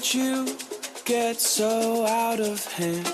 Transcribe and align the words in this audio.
did 0.00 0.14
you 0.14 0.56
get 1.04 1.38
so 1.38 2.06
out 2.06 2.40
of 2.40 2.64
hand? 2.72 3.06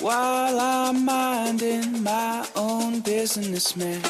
While 0.00 0.58
I'm 0.58 1.04
minding 1.04 2.02
my 2.02 2.46
own 2.56 3.00
business, 3.00 3.76
man. 3.76 4.00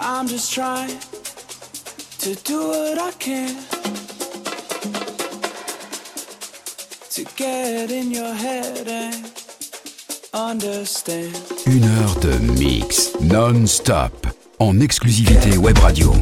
I'm 0.00 0.28
just 0.28 0.52
trying 0.52 0.98
to 2.18 2.34
do 2.44 2.68
what 2.68 2.98
I 2.98 3.12
can 3.12 3.56
to 7.10 7.24
get 7.36 7.90
in 7.90 8.10
your 8.10 8.34
head 8.34 8.86
and 8.86 9.32
understand. 10.34 11.34
Une 11.66 11.84
heure 11.84 12.20
de 12.20 12.38
mix 12.60 13.12
non-stop. 13.20 14.27
en 14.60 14.80
exclusivité 14.80 15.56
Web 15.56 15.78
Radio. 15.78 16.12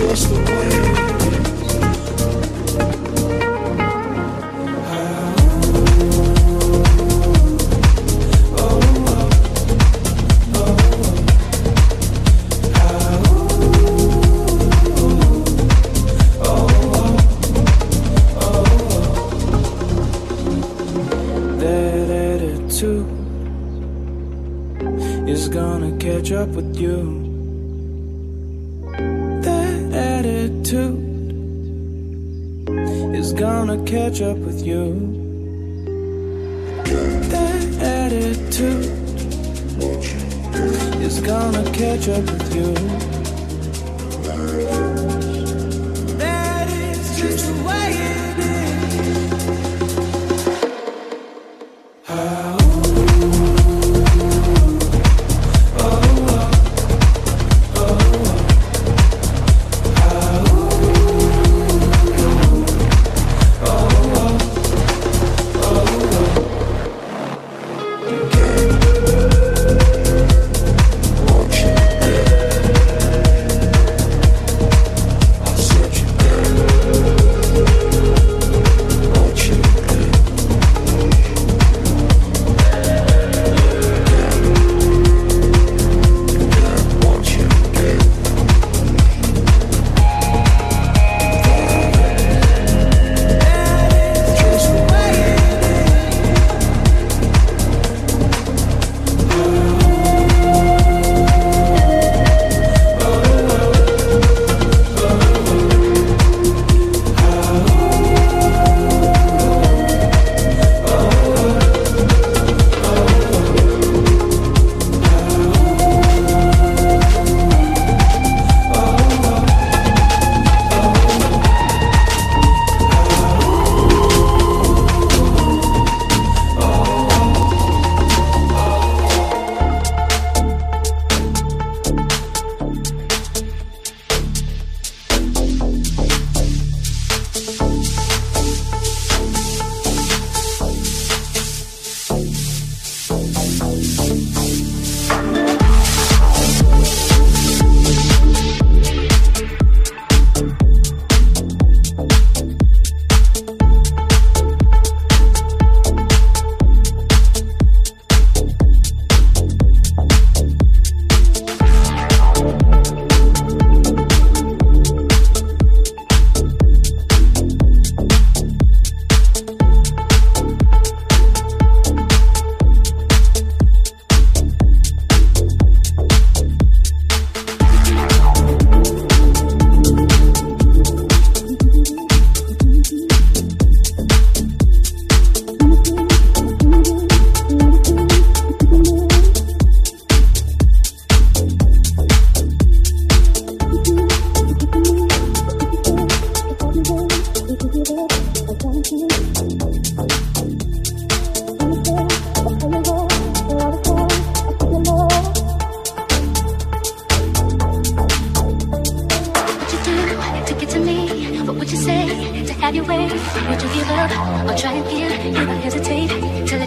just 0.00 0.30
the 0.30 0.40
way. 0.40 1.09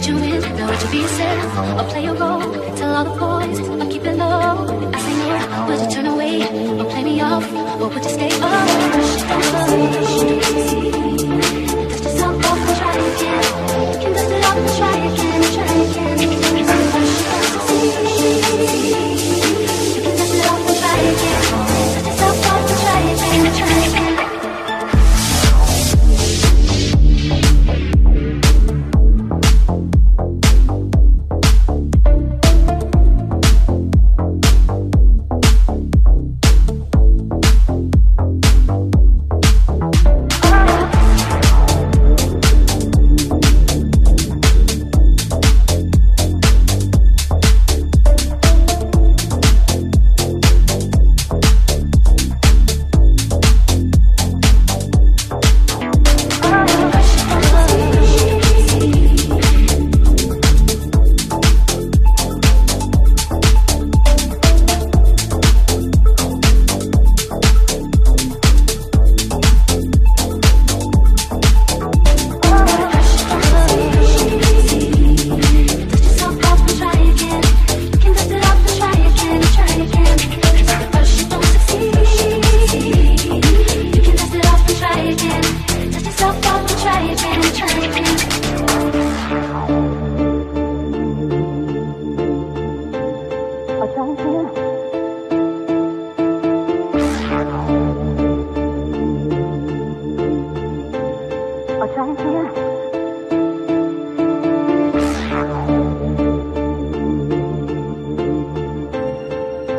Let 0.03 0.11
you 0.11 0.17
in. 0.17 0.41
Know 0.57 0.67
what 0.67 0.79
to 0.79 0.87
be 0.89 0.97
yourself 0.97 1.79
or 1.79 1.85
play 1.89 2.05
a 2.05 2.13
role. 2.13 2.41
Tell 2.75 2.95
all 2.95 3.03
the 3.05 3.11
boys 3.19 3.59
or 3.59 3.89
keep 3.89 4.05
it 4.05 4.17
low. 4.17 4.67
I 4.93 4.99
say 4.99 5.15
no. 5.17 5.65
Would 5.67 5.79
you 5.81 5.89
turn 5.95 6.05
away 6.07 6.41
or 6.79 6.85
play 6.85 7.03
me 7.03 7.21
off? 7.21 7.45
Or 7.81 7.87
would 7.87 8.03
you 8.03 8.09
stay 8.09 8.31
up? 8.41 8.67
Dust 11.89 12.03
yourself 12.03 12.45
off 12.45 12.59
and 12.67 12.77
try 12.79 12.93
again. 12.93 13.43
Can 14.01 14.11
dust 14.13 14.31
it 14.31 14.43
off 14.43 14.57
and 14.57 14.67
try 14.77 14.95
again, 14.97 15.22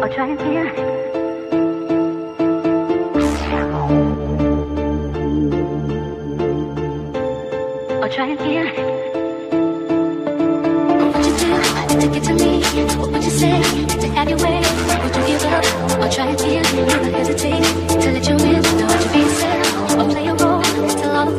Or 0.04 0.08
try 0.10 0.28
again. 0.28 0.68
Or 8.02 8.08
try 8.10 8.28
again. 8.32 8.68
What 10.98 11.16
would 11.16 11.24
you 11.24 11.32
do 11.40 11.48
to 12.00 12.06
get 12.12 12.22
to 12.24 12.34
me? 12.34 12.62
What 12.98 13.12
would 13.12 13.24
you 13.24 13.30
say 13.30 13.62
to 13.86 14.08
have 14.08 14.28
your 14.28 14.38
way? 14.40 14.60
Would 15.00 15.16
you 15.16 15.26
give 15.26 15.44
up 15.44 15.64
or 15.98 16.10
try 16.10 16.32
again? 16.32 16.64
Never 16.86 17.10
hesitate 17.16 17.64
to 17.88 18.12
let 18.12 18.28
you 18.28 18.34
in. 18.34 18.62
What 18.86 19.00
to 19.00 19.08
be 19.08 19.20
yourself 19.20 19.98
or 19.98 20.04
play 20.10 20.26
a 20.26 20.34
role. 20.34 20.62
Tell 21.00 21.16
all 21.16 21.30
the 21.30 21.38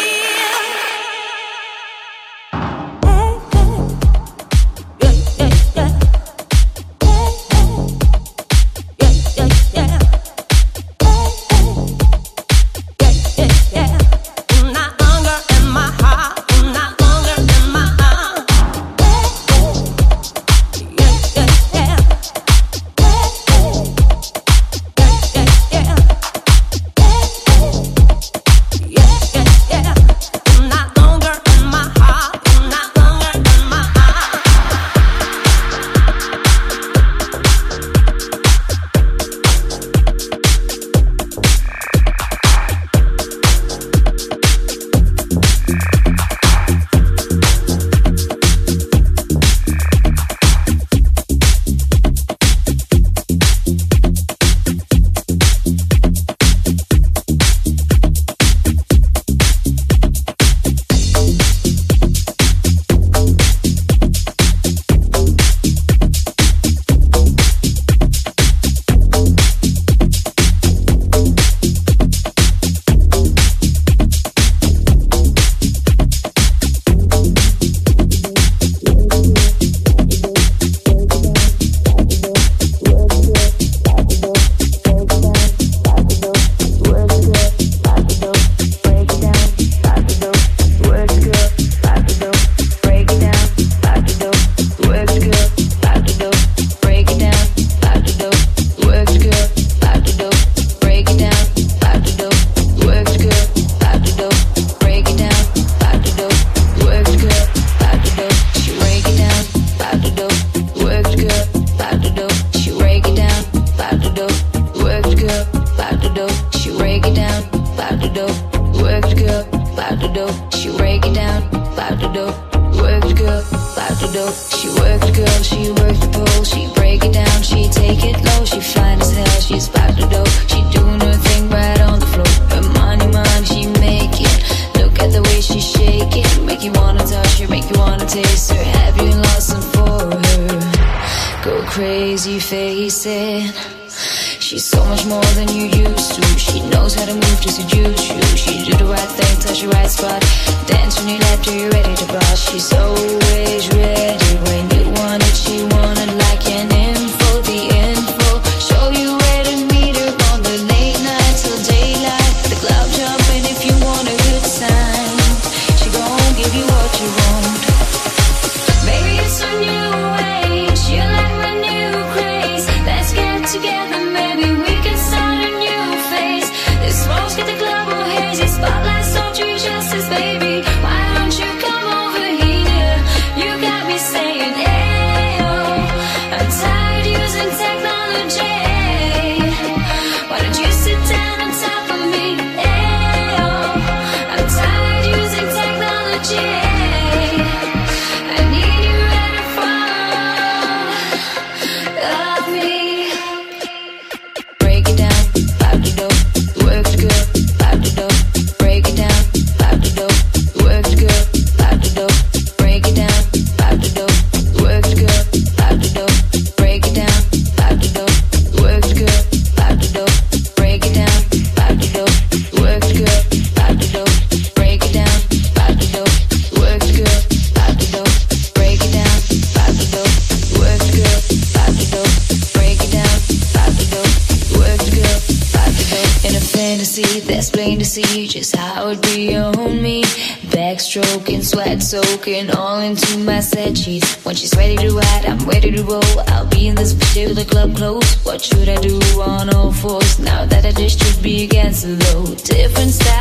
body 239.21 239.35
on 239.35 239.81
me. 239.81 240.03
Backstroking, 240.51 241.43
sweat 241.43 241.81
soaking 241.81 242.51
all 242.51 242.79
into 242.79 243.17
my 243.19 243.39
set 243.39 243.77
sheets. 243.77 244.23
When 244.25 244.35
she's 244.35 244.55
ready 244.55 244.75
to 244.77 244.95
ride, 244.95 245.25
I'm 245.25 245.39
ready 245.47 245.71
to 245.71 245.83
roll. 245.83 246.19
I'll 246.27 246.47
be 246.47 246.67
in 246.67 246.75
this 246.75 246.93
bitch 246.93 247.13
till 247.13 247.35
the 247.35 247.45
club 247.45 247.75
close. 247.75 248.15
What 248.25 248.41
should 248.41 248.69
I 248.69 248.79
do 248.81 248.99
on 249.21 249.53
all 249.53 249.71
fours? 249.71 250.19
Now 250.19 250.45
that 250.45 250.65
I 250.65 250.71
just 250.71 250.99
should 251.01 251.23
be 251.23 251.43
against 251.43 251.83
the 251.83 251.95
low. 252.13 252.35
Different 252.35 252.91
style. 252.91 253.20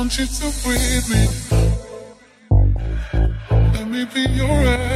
want 0.00 0.18
you 0.18 0.24
to 0.24 0.46
breathe 0.64 1.08
me. 1.10 1.28
Let 3.74 3.86
me 3.86 4.06
be 4.06 4.22
your 4.30 4.48
air. 4.48 4.89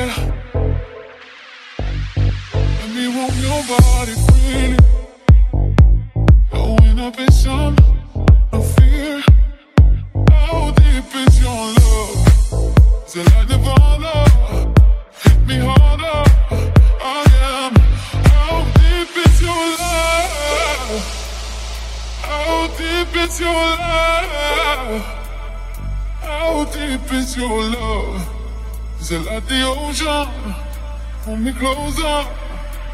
goes 31.84 32.02
on, 32.02 32.26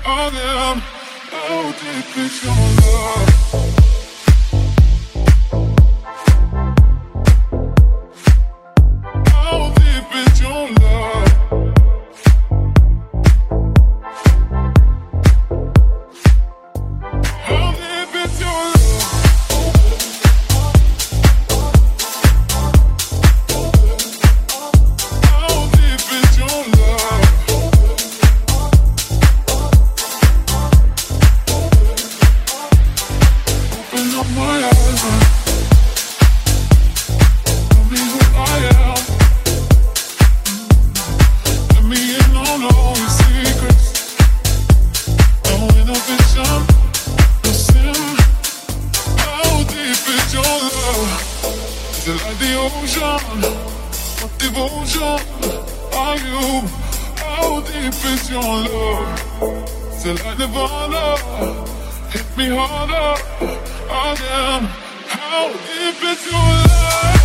on 0.05 0.35
and. 0.35 0.83
Oh, 1.33 1.75
deep 1.81 2.80
love, 63.01 63.23
oh 63.91 64.15
damn, 64.19 64.65
how 65.09 65.49
deep 65.49 66.03
is 66.05 66.25
your 66.27 66.35
love? 66.35 67.20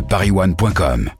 à 0.00 0.02
paris1.com 0.02 1.19